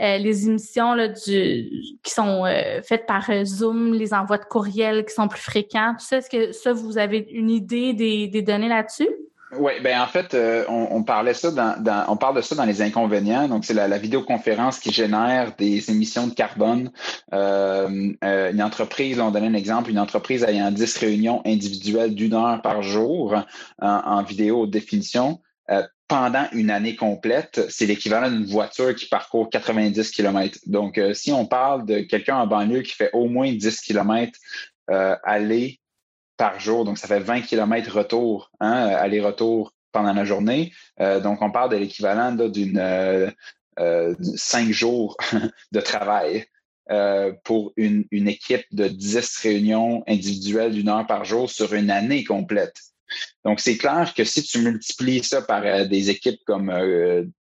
[0.02, 1.70] euh, les émissions là, du,
[2.04, 5.96] qui sont euh, faites par euh, Zoom, les envois de courriels qui sont plus fréquents?
[5.98, 9.10] Tout ça, est-ce que ça vous avez une idée des, des données là-dessus?
[9.52, 12.82] Oui, ben en fait, euh, on, parlait ça dans, on parle de ça dans les
[12.82, 13.48] inconvénients.
[13.48, 16.92] Donc, c'est la, vidéoconférence qui génère des émissions de carbone.
[17.34, 22.34] Euh, euh, une entreprise, on donne un exemple, une entreprise ayant 10 réunions individuelles d'une
[22.34, 23.36] heure par jour
[23.80, 25.40] en, vidéo haute définition.
[26.08, 30.60] pendant une année complète, c'est l'équivalent d'une voiture qui parcourt 90 km.
[30.66, 34.38] Donc, si on parle de quelqu'un en banlieue qui fait au moins 10 km
[34.88, 35.80] aller
[36.38, 36.86] par jour.
[36.86, 40.74] Donc, ça fait 20 km retour, hein, aller-retour pendant la journée.
[41.00, 43.32] Euh, donc, on parle de l'équivalent d'une euh,
[43.80, 45.16] euh, cinq jours
[45.72, 46.46] de travail
[47.44, 52.24] pour une, une, équipe de 10 réunions individuelles d'une heure par jour sur une année
[52.24, 52.80] complète.
[53.44, 56.72] Donc, c'est clair que si tu multiplies ça par des équipes comme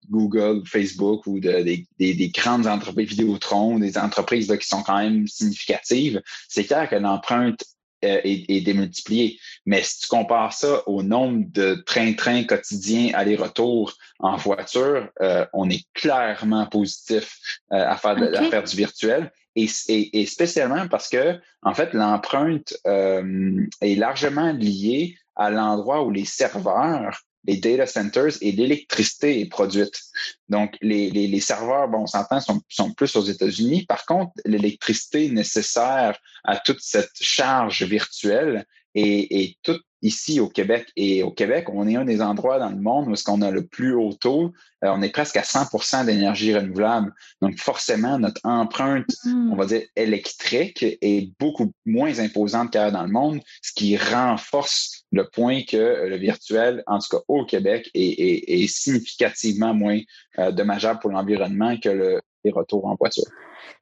[0.08, 6.22] Google, Facebook ou des, des, grandes entreprises Vidéotron, des entreprises qui sont quand même significatives,
[6.48, 7.64] c'est clair que l'empreinte
[8.04, 9.38] euh, démultiplié.
[9.66, 15.70] Mais si tu compares ça au nombre de trains-trains quotidiens aller-retour en voiture, euh, on
[15.70, 17.38] est clairement positif
[17.72, 19.32] euh, à, faire du virtuel.
[19.56, 26.24] Et, et, spécialement parce que, en fait, l'empreinte est largement liée à l'endroit où les
[26.24, 30.00] serveurs les data centers et l'électricité est produite.
[30.48, 33.84] Donc, les, les, les serveurs, bon, on s'entend, sont, sont, plus aux États-Unis.
[33.86, 40.86] Par contre, l'électricité nécessaire à toute cette charge virtuelle et, et tout ici au Québec.
[40.96, 43.50] Et au Québec, on est un des endroits dans le monde où est-ce qu'on a
[43.50, 44.52] le plus haut taux.
[44.84, 47.12] Euh, on est presque à 100% d'énergie renouvelable.
[47.40, 49.52] Donc, forcément, notre empreinte, hmm.
[49.52, 55.04] on va dire, électrique est beaucoup moins imposante qu'ailleurs dans le monde, ce qui renforce
[55.10, 60.00] le point que le virtuel, en tout cas au Québec, est, est, significativement moins
[60.38, 63.24] euh, dommageable pour l'environnement que le, les retours en voiture.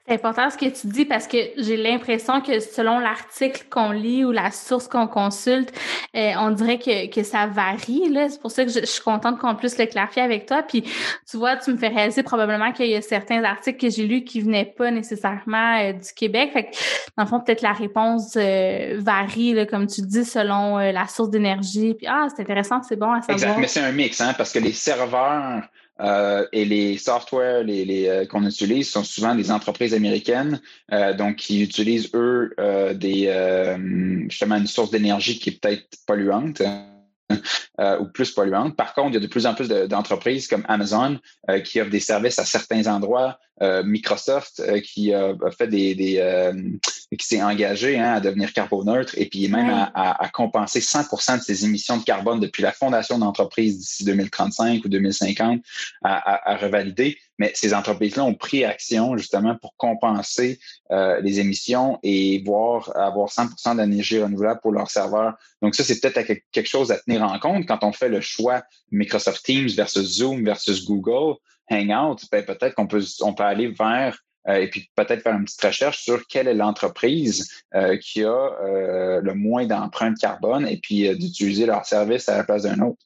[0.07, 4.25] C'est important ce que tu dis parce que j'ai l'impression que selon l'article qu'on lit
[4.25, 5.73] ou la source qu'on consulte,
[6.17, 8.09] euh, on dirait que, que ça varie.
[8.09, 8.29] Là.
[8.29, 10.65] C'est pour ça que je, suis contente qu'on puisse le clarifier avec toi.
[10.65, 10.83] Puis
[11.31, 14.25] tu vois, tu me fais réaliser probablement qu'il y a certains articles que j'ai lus
[14.25, 16.51] qui venaient pas nécessairement euh, du Québec.
[16.53, 16.71] Fait que,
[17.17, 21.31] dans le fond, peut-être la réponse euh, varie, là, comme tu dis, selon la source
[21.31, 21.95] d'énergie.
[21.95, 23.35] Puis ah, c'est intéressant, c'est bon à savoir.
[23.35, 25.63] Exact, mais c'est un mix, hein, parce que les serveurs
[26.01, 30.61] euh, et les softwares les, les euh, qu'on utilise sont souvent des entreprises américaines,
[30.93, 32.55] euh, donc qui utilisent eux
[32.95, 33.33] des
[34.29, 36.63] justement une source d'énergie qui est peut-être polluante.
[38.01, 38.77] ou plus polluante.
[38.77, 41.19] Par contre, il y a de plus en plus d'entreprises comme Amazon
[41.65, 46.21] qui offrent des services à certains endroits, Microsoft qui a fait des, des
[47.17, 51.43] qui s'est engagé hein, à devenir carboneutre et puis même à, à, compenser 100% de
[51.43, 55.61] ses émissions de carbone depuis la fondation d'entreprise d'ici 2035 ou 2050
[56.03, 57.19] à, à, revalider.
[57.43, 60.61] Mais ces entreprises-là ont pris action justement pour compenser
[60.93, 65.35] euh, les émissions et voir avoir 100% d'énergie renouvelable pour leurs serveurs.
[65.61, 68.63] Donc ça, c'est peut-être quelque chose à tenir en compte quand on fait le choix
[68.93, 71.35] Microsoft Teams versus Zoom versus Google
[71.69, 72.19] Hangout.
[72.31, 73.03] Ben, peut-être qu'on peut,
[73.39, 77.97] aller vers euh, et puis peut-être faire une petite recherche sur quelle est l'entreprise euh,
[77.97, 78.51] qui a
[79.21, 83.03] le moins d'empreintes carbone et puis d'utiliser leur service à la place d'un autre.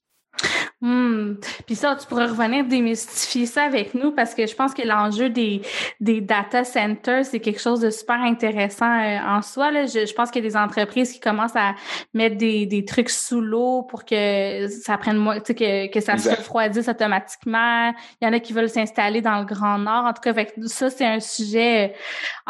[0.83, 1.37] Hmm.
[1.65, 5.31] Puis ça, tu pourrais revenir démystifier ça avec nous parce que je pense que l'enjeu
[5.31, 5.63] des,
[6.01, 9.71] des data centers, c'est quelque chose de super intéressant euh, en soi.
[9.71, 9.87] Là.
[9.87, 11.75] Je, je pense qu'il y a des entreprises qui commencent à
[12.13, 16.01] mettre des, des trucs sous l'eau pour que ça prenne moins, tu sais, que, que
[16.01, 17.95] ça se refroidisse automatiquement.
[18.21, 20.05] Il y en a qui veulent s'installer dans le Grand Nord.
[20.05, 21.95] En tout cas, fait, ça, c'est un sujet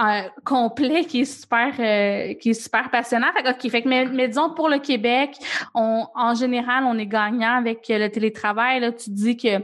[0.00, 3.28] euh, complet qui est super euh, qui est super passionnant.
[3.36, 5.36] Fait, OK, fait que, mais, mais disons pour le Québec,
[5.76, 9.56] on, en général, on est gagnant avec le télétravail, là, tu dis que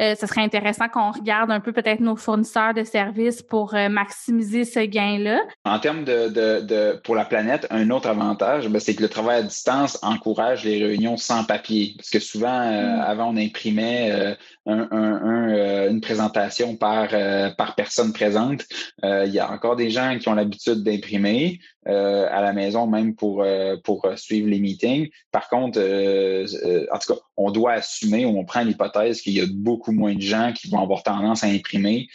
[0.00, 3.88] euh, ce serait intéressant qu'on regarde un peu peut-être nos fournisseurs de services pour euh,
[3.88, 5.40] maximiser ce gain-là.
[5.64, 9.08] En termes de, de, de, pour la planète, un autre avantage, ben, c'est que le
[9.08, 11.94] travail à distance encourage les réunions sans papier.
[11.96, 13.00] Parce que souvent, euh, mm.
[13.00, 14.36] avant, on imprimait
[14.66, 17.08] un, un, une présentation par,
[17.56, 18.64] par personne présente.
[19.02, 21.60] il y a encore des gens qui ont l'habitude d'imprimer.
[21.88, 25.08] Euh, à la maison, même pour, euh, pour suivre les meetings.
[25.30, 26.44] Par contre, euh,
[26.92, 30.20] en tout cas, on doit assumer, on prend l'hypothèse qu'il y a beaucoup moins de
[30.20, 32.08] gens qui vont avoir tendance à imprimer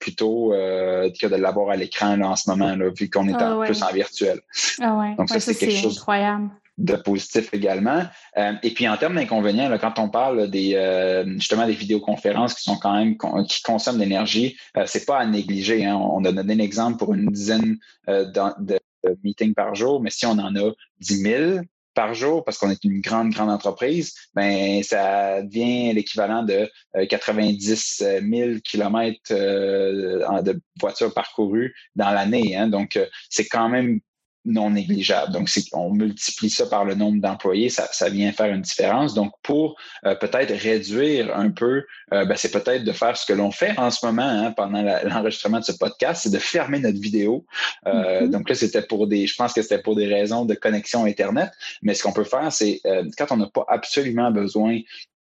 [0.00, 3.80] plutôt que de l'avoir à l'écran en ce moment, là, vu qu'on est ah plus
[3.82, 4.40] en virtuel.
[4.80, 5.14] Ah ouais.
[5.16, 8.02] Donc ça, c'est quelque chose incroyable de positif également.
[8.36, 12.62] Euh, et puis en termes d'inconvénients, quand on parle des euh, justement des vidéoconférences qui
[12.62, 13.16] sont quand même
[13.48, 15.84] qui consomment de l'énergie, euh, c'est pas à négliger.
[15.84, 15.96] Hein.
[15.96, 18.78] On a donné un exemple pour une dizaine de, de,
[19.22, 21.60] meetings par jour, mais si on en a 10 000
[21.94, 26.68] par jour parce qu'on est une grande, grande entreprise, ben ça devient l'équivalent de
[27.08, 32.56] 90 000 kilomètres de voitures parcourues dans l'année.
[32.56, 32.66] Hein.
[32.66, 34.00] Donc, c'est quand même
[34.44, 35.32] non négligeable.
[35.32, 39.14] Donc, on multiplie ça par le nombre d'employés, ça, ça vient faire une différence.
[39.14, 43.32] Donc, pour euh, peut-être réduire un peu, euh, ben, c'est peut-être de faire ce que
[43.32, 47.00] l'on fait en ce moment hein, pendant l'enregistrement de ce podcast, c'est de fermer notre
[47.00, 47.46] vidéo.
[47.86, 48.30] Euh, mm-hmm.
[48.30, 51.50] Donc là, c'était pour des, je pense que c'était pour des raisons de connexion Internet.
[51.82, 52.80] Mais ce qu'on peut faire, c'est
[53.16, 54.80] quand on n'a pas absolument besoin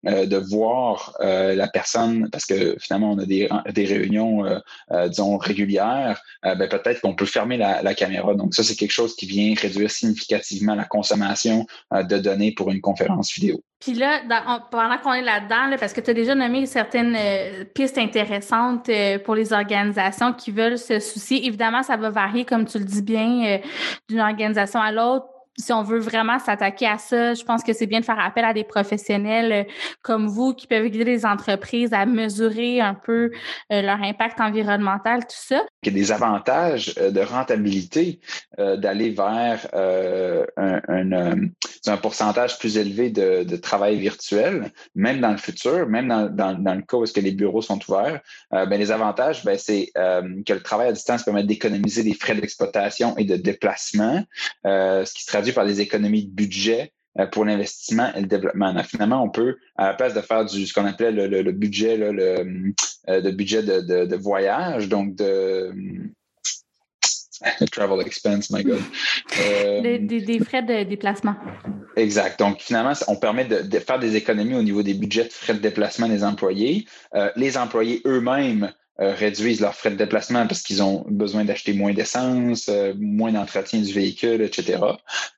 [0.07, 5.07] euh, de voir euh, la personne, parce que finalement, on a des, des réunions, euh,
[5.07, 8.33] disons, régulières, ben, peut-être qu'on peut fermer la, la, caméra.
[8.33, 12.81] Donc, ça, c'est quelque chose qui vient réduire significativement la consommation de données pour une
[12.81, 13.63] conférence vidéo.
[13.79, 14.21] Puis là,
[14.71, 17.15] pendant qu'on est là-dedans, parce que tu as déjà nommé certaines
[17.75, 18.89] pistes intéressantes
[19.23, 23.03] pour les organisations qui veulent se soucier, évidemment, ça va varier, comme tu le dis
[23.03, 23.59] bien,
[24.09, 25.27] d'une organisation à l'autre
[25.61, 28.43] si on veut vraiment s'attaquer à ça, je pense que c'est bien de faire appel
[28.43, 29.63] à des professionnels euh,
[30.01, 33.31] comme vous qui peuvent guider les entreprises à mesurer un peu
[33.71, 35.63] euh, leur impact environnemental, tout ça.
[35.83, 38.19] Il y a des avantages euh, de rentabilité
[38.57, 39.67] d'aller vers
[40.57, 46.97] un, pourcentage plus élevé de, travail virtuel, même dans le futur, même dans, le cas
[46.97, 48.21] où que les bureaux sont ouverts.
[48.51, 53.17] ben, les avantages, ben, c'est que le travail à distance permet d'économiser des frais d'exploitation
[53.17, 54.23] et de déplacement,
[54.63, 58.73] ce qui traduit par des économies de budget euh, pour l'investissement et le développement.
[58.83, 62.73] finalement, on peut, à la place de faire du ce qu'on appelait le, budget, le,
[63.09, 65.73] euh, budget de, voyage, donc de
[67.71, 68.79] travel expense, my God.
[69.39, 71.35] Euh, des, frais de déplacement.
[71.97, 72.39] Exact.
[72.39, 75.59] Donc, finalement, on permet de, faire des économies au niveau des budgets de frais de
[75.59, 76.85] déplacement des employés.
[77.35, 81.91] les employés eux-mêmes euh, réduisent leurs frais de déplacement parce qu'ils ont besoin d'acheter moins
[81.91, 84.79] d'essence, euh, moins d'entretien du véhicule, etc.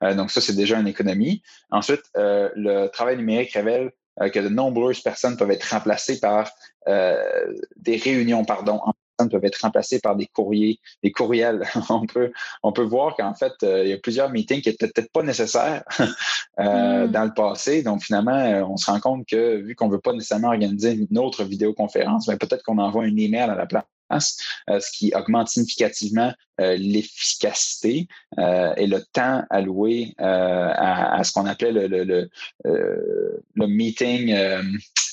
[0.03, 1.41] Euh, donc ça, c'est déjà une économie.
[1.71, 6.51] Ensuite, le travail numérique révèle que de nombreuses personnes peuvent être remplacées par
[6.85, 8.81] des réunions, pardon,
[9.17, 11.63] peuvent être remplacées par des courriers, des courriels.
[11.89, 12.31] on peut,
[12.63, 15.23] on peut voir qu'en fait, euh, il y a plusieurs meetings qui étaient peut-être pas
[15.23, 15.83] nécessaires
[16.59, 17.11] euh, hmm.
[17.11, 17.83] dans le passé.
[17.83, 21.17] Donc finalement, euh, on se rend compte que vu qu'on veut pas nécessairement organiser une
[21.17, 24.37] autre vidéoconférence, mais ben, peut-être qu'on envoie un email à la place.
[24.67, 31.87] ce qui augmente significativement l'efficacité et le temps alloué à, à, ce qu'on appelle le,
[31.87, 32.29] le,
[32.63, 34.35] le, le meeting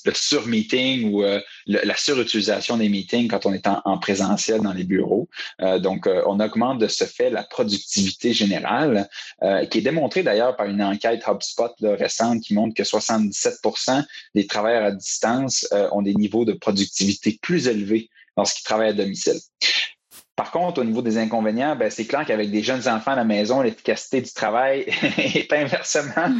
[0.04, 4.84] le sur-meeting ou euh, la surutilisation des meetings quand on est en, présentiel dans les
[4.84, 5.28] bureaux.
[5.60, 9.08] Euh, donc, euh, on augmente de ce fait la productivité générale,
[9.70, 14.84] qui est démontrée d'ailleurs par une enquête HubSpot récente qui montre que 77% des travailleurs
[14.84, 19.38] à distance ont des niveaux de productivité plus élevés lorsqu'ils travaillent à domicile.
[20.36, 23.24] Par contre, au niveau des inconvénients, ben, c'est clair qu'avec des jeunes enfants à la
[23.24, 24.86] maison, l'efficacité du travail
[25.18, 26.10] est inversement.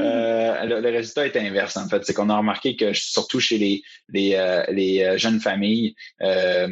[0.00, 2.04] Euh, le, résultat est inverse, en fait.
[2.04, 5.94] C'est qu'on a remarqué que surtout chez les, les, euh, les euh, jeunes familles,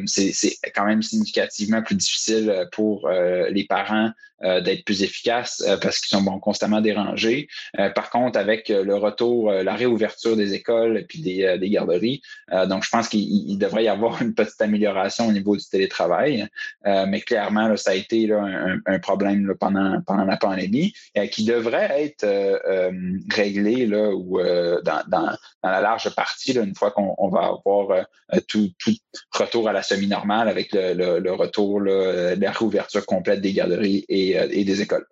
[0.05, 4.11] c'est quand même significativement plus difficile pour les parents
[4.41, 7.47] d'être plus efficaces parce qu'ils sont bon, constamment dérangés.
[7.95, 12.21] par contre, avec le retour, la réouverture des écoles et puis des, des garderies,
[12.67, 16.47] donc je pense qu'il devrait y avoir une petite amélioration au niveau du télétravail.
[16.85, 22.03] Euh, mais clairement, ça a été un, problème pendant, pendant la pandémie euh, qui devrait
[22.03, 22.91] être euh,
[23.33, 24.39] réglé là, ou,
[24.83, 28.05] dans, dans, la large partie, une fois qu'on va avoir
[28.47, 28.95] tout, tout,
[29.33, 34.31] retour à la semi-normale avec le, le, retour, là, la réouverture complète des garderies et,
[34.31, 35.05] et des écoles.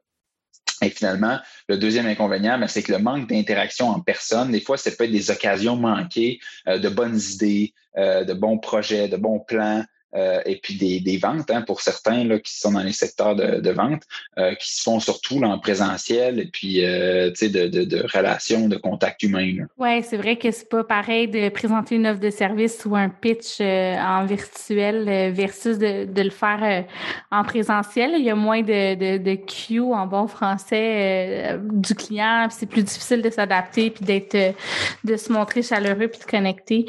[0.82, 4.78] Et finalement, le deuxième inconvénient, ben, c'est que le manque d'interaction en personne, des fois,
[4.78, 9.84] ça peut être des occasions manquées de bonnes idées, de bons projets, de bons plans,
[10.16, 13.36] euh, et puis des, des ventes hein, pour certains là, qui sont dans les secteurs
[13.36, 14.04] de, de vente,
[14.38, 18.68] euh, qui se font surtout là, en présentiel et puis euh, de, de, de relations,
[18.68, 19.66] de contact humain.
[19.78, 23.10] Oui, c'est vrai que c'est pas pareil de présenter une offre de service ou un
[23.10, 26.86] pitch en virtuel versus de, de le faire
[27.32, 28.14] en présentiel.
[28.18, 32.84] Il y a moins de, de, de queue en bon français du client, c'est plus
[32.84, 34.56] difficile de s'adapter puis d'être
[35.04, 36.86] de se montrer chaleureux puis de connecter.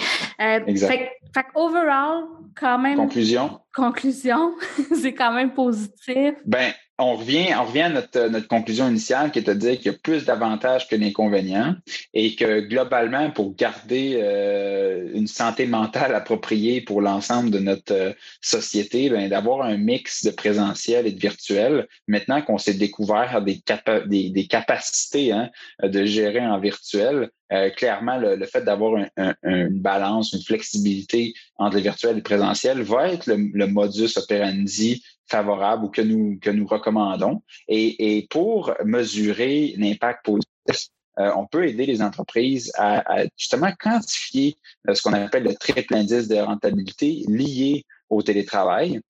[0.67, 0.93] exact.
[0.93, 2.25] Fait, fait overall,
[2.59, 2.97] quand même.
[2.97, 3.61] Conclusion?
[3.75, 4.55] Conclusion,
[5.01, 6.35] c'est quand même positif.
[6.47, 9.93] Ben, on revient, on revient à notre, notre conclusion initiale qui est de dire qu'il
[9.93, 11.75] y a plus d'avantages que d'inconvénients
[12.15, 18.12] et que globalement, pour garder euh, une santé mentale appropriée pour l'ensemble de notre euh,
[18.41, 23.61] société, ben, d'avoir un mix de présentiel et de virtuel, maintenant qu'on s'est découvert des,
[24.07, 25.51] des, des, capacités hein,
[25.83, 31.83] de gérer en virtuel, euh, clairement, le, fait d'avoir une balance, une flexibilité entre le
[31.83, 36.51] virtuel et le présentiel va être le, le modus operandi favorable ou que nous, que
[36.51, 37.43] nous recommandons.
[37.69, 43.73] Et, et pour mesurer l'impact positif, euh, on peut aider les entreprises à, à justement
[43.79, 44.57] quantifier
[44.89, 49.01] euh, ce qu'on appelle le triple indice de rentabilité lié au télétravail,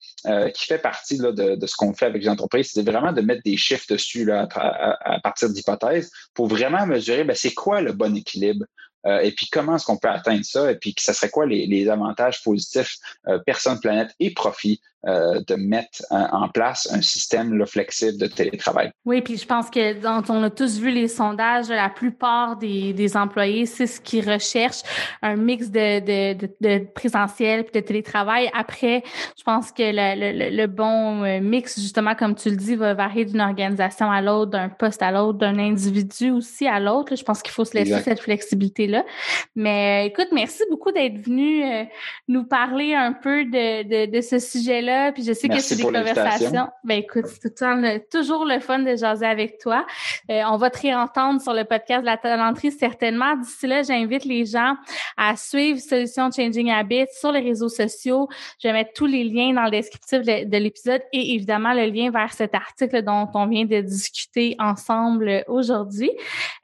[0.54, 3.56] qui fait partie de, ce qu'on fait avec les entreprises, c'est vraiment de mettre des
[3.56, 8.16] chiffres dessus là, à, à, partir d'hypothèses pour vraiment mesurer ben, c'est quoi le bon
[8.16, 8.64] équilibre
[9.06, 11.66] euh, et puis comment est-ce qu'on peut atteindre ça, et puis ce serait quoi les,
[11.66, 12.96] les avantages positifs,
[13.28, 18.90] euh, personne, planète et profit euh, de mettre en place un système flexible de télétravail.
[19.04, 22.92] Oui, puis je pense que dont on a tous vu les sondages, la plupart des,
[22.92, 24.82] des employés, c'est ce qu'ils recherchent,
[25.22, 28.50] un mix de, de, de, de présentiel et de télétravail.
[28.54, 29.02] Après,
[29.38, 32.94] je pense que le, le, le, bon euh, mix, justement, comme tu le dis, va
[32.94, 37.14] varier d'une organisation à l'autre, d'un poste à l'autre, d'un individu aussi à l'autre.
[37.14, 39.04] Je pense qu'il faut se laisser cette flexibilité-là.
[39.54, 41.84] Mais écoute, merci beaucoup d'être venu euh,
[42.28, 45.82] nous parler un peu de, de, de ce sujet-là puis je sais que c'est des
[45.82, 46.68] conversations.
[46.84, 47.54] Ben écoute, c'est
[48.10, 49.86] toujours le fun de jaser avec toi.
[50.30, 53.36] Euh, on va te réentendre sur le podcast de la talenterie certainement.
[53.36, 54.74] D'ici là, j'invite les gens
[55.16, 58.28] à suivre Solution Changing Habits sur les réseaux sociaux.
[58.62, 62.10] Je vais mettre tous les liens dans le descriptif de, l'épisode et évidemment le lien
[62.10, 66.10] vers cet article dont on vient de discuter ensemble aujourd'hui.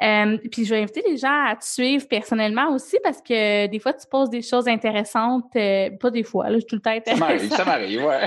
[0.02, 3.78] Euh, puis je vais inviter les gens à te suivre personnellement aussi parce que des
[3.78, 7.16] fois tu poses des choses intéressantes, euh, pas des fois, là, tout le temps Ça
[7.16, 8.21] m'arrive, ça m'arrive, ouais.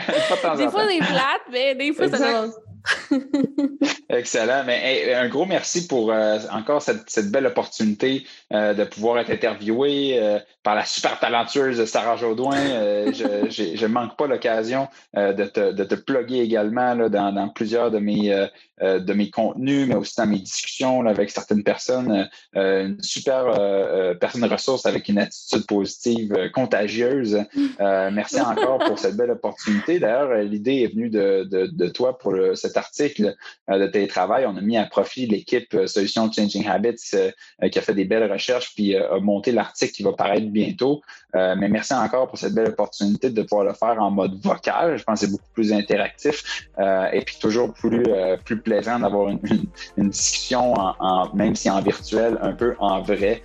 [0.57, 2.45] Des fois, des plates, mais des fois, ça
[4.09, 4.63] Excellent.
[4.65, 10.19] Mais un gros merci pour euh, encore cette, belle opportunité euh, de pouvoir être interviewé
[10.19, 12.55] euh, par la super talentueuse Sarah Jaudoin.
[12.55, 17.91] je ne manque pas l'occasion de, te, de te plugger également là, dans, dans, plusieurs
[17.91, 18.47] de mes,
[18.81, 22.27] de mes contenus, mais aussi dans mes discussions avec certaines personnes.
[22.55, 27.43] une super personne ressource avec une attitude positive contagieuse.
[27.79, 29.99] merci encore pour cette belle opportunité.
[29.99, 33.35] D'ailleurs, l'idée est venue de, de, de toi pour le, cette article
[33.69, 37.31] euh, de télétravail, on a mis à profit l'équipe euh, Solutions Changing Habits euh,
[37.69, 41.01] qui a fait des belles recherches puis a monté l'article qui va paraître bientôt.
[41.33, 44.97] mais merci encore pour cette belle opportunité de pouvoir le faire en mode vocal.
[44.97, 46.67] Je pense que c'est beaucoup plus interactif
[47.13, 48.03] et puis toujours plus,
[48.43, 53.41] plus plaisant d'avoir une, discussion, en, même si en virtuel, un peu en vrai.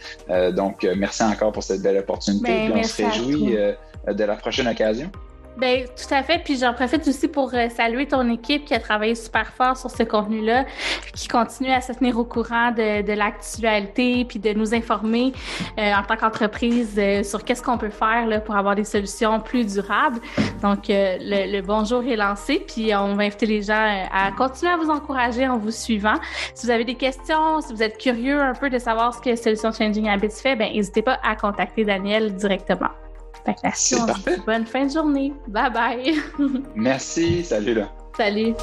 [0.53, 2.69] donc, merci encore pour cette belle opportunité.
[2.69, 3.57] Ben, on se réjouit
[4.07, 5.11] de la prochaine occasion.
[5.57, 6.39] Ben tout à fait.
[6.43, 9.91] Puis j'en profite aussi pour euh, saluer ton équipe qui a travaillé super fort sur
[9.91, 10.65] ce contenu-là,
[11.15, 15.33] qui continue à se tenir au courant de, de l'actualité, puis de nous informer
[15.79, 19.67] euh, en tant qu'entreprise euh, sur qu'est-ce qu'on peut faire pour avoir des solutions plus
[19.67, 20.21] durables.
[20.63, 24.77] Donc le, le, bonjour est lancé, puis on va inviter les gens à continuer à
[24.77, 26.15] vous encourager en vous suivant.
[26.55, 29.37] Si vous avez des questions, si vous êtes curieux un peu de savoir ce que
[29.37, 32.91] Solution Changing Habits fait, ben n'hésitez pas à contacter Daniel directement.
[33.45, 34.39] Parfait.
[34.47, 35.33] Bonne fin de journée.
[35.49, 36.15] Bye bye.
[36.75, 37.45] Merci.
[37.45, 37.93] Salut là.
[38.17, 38.55] Salut.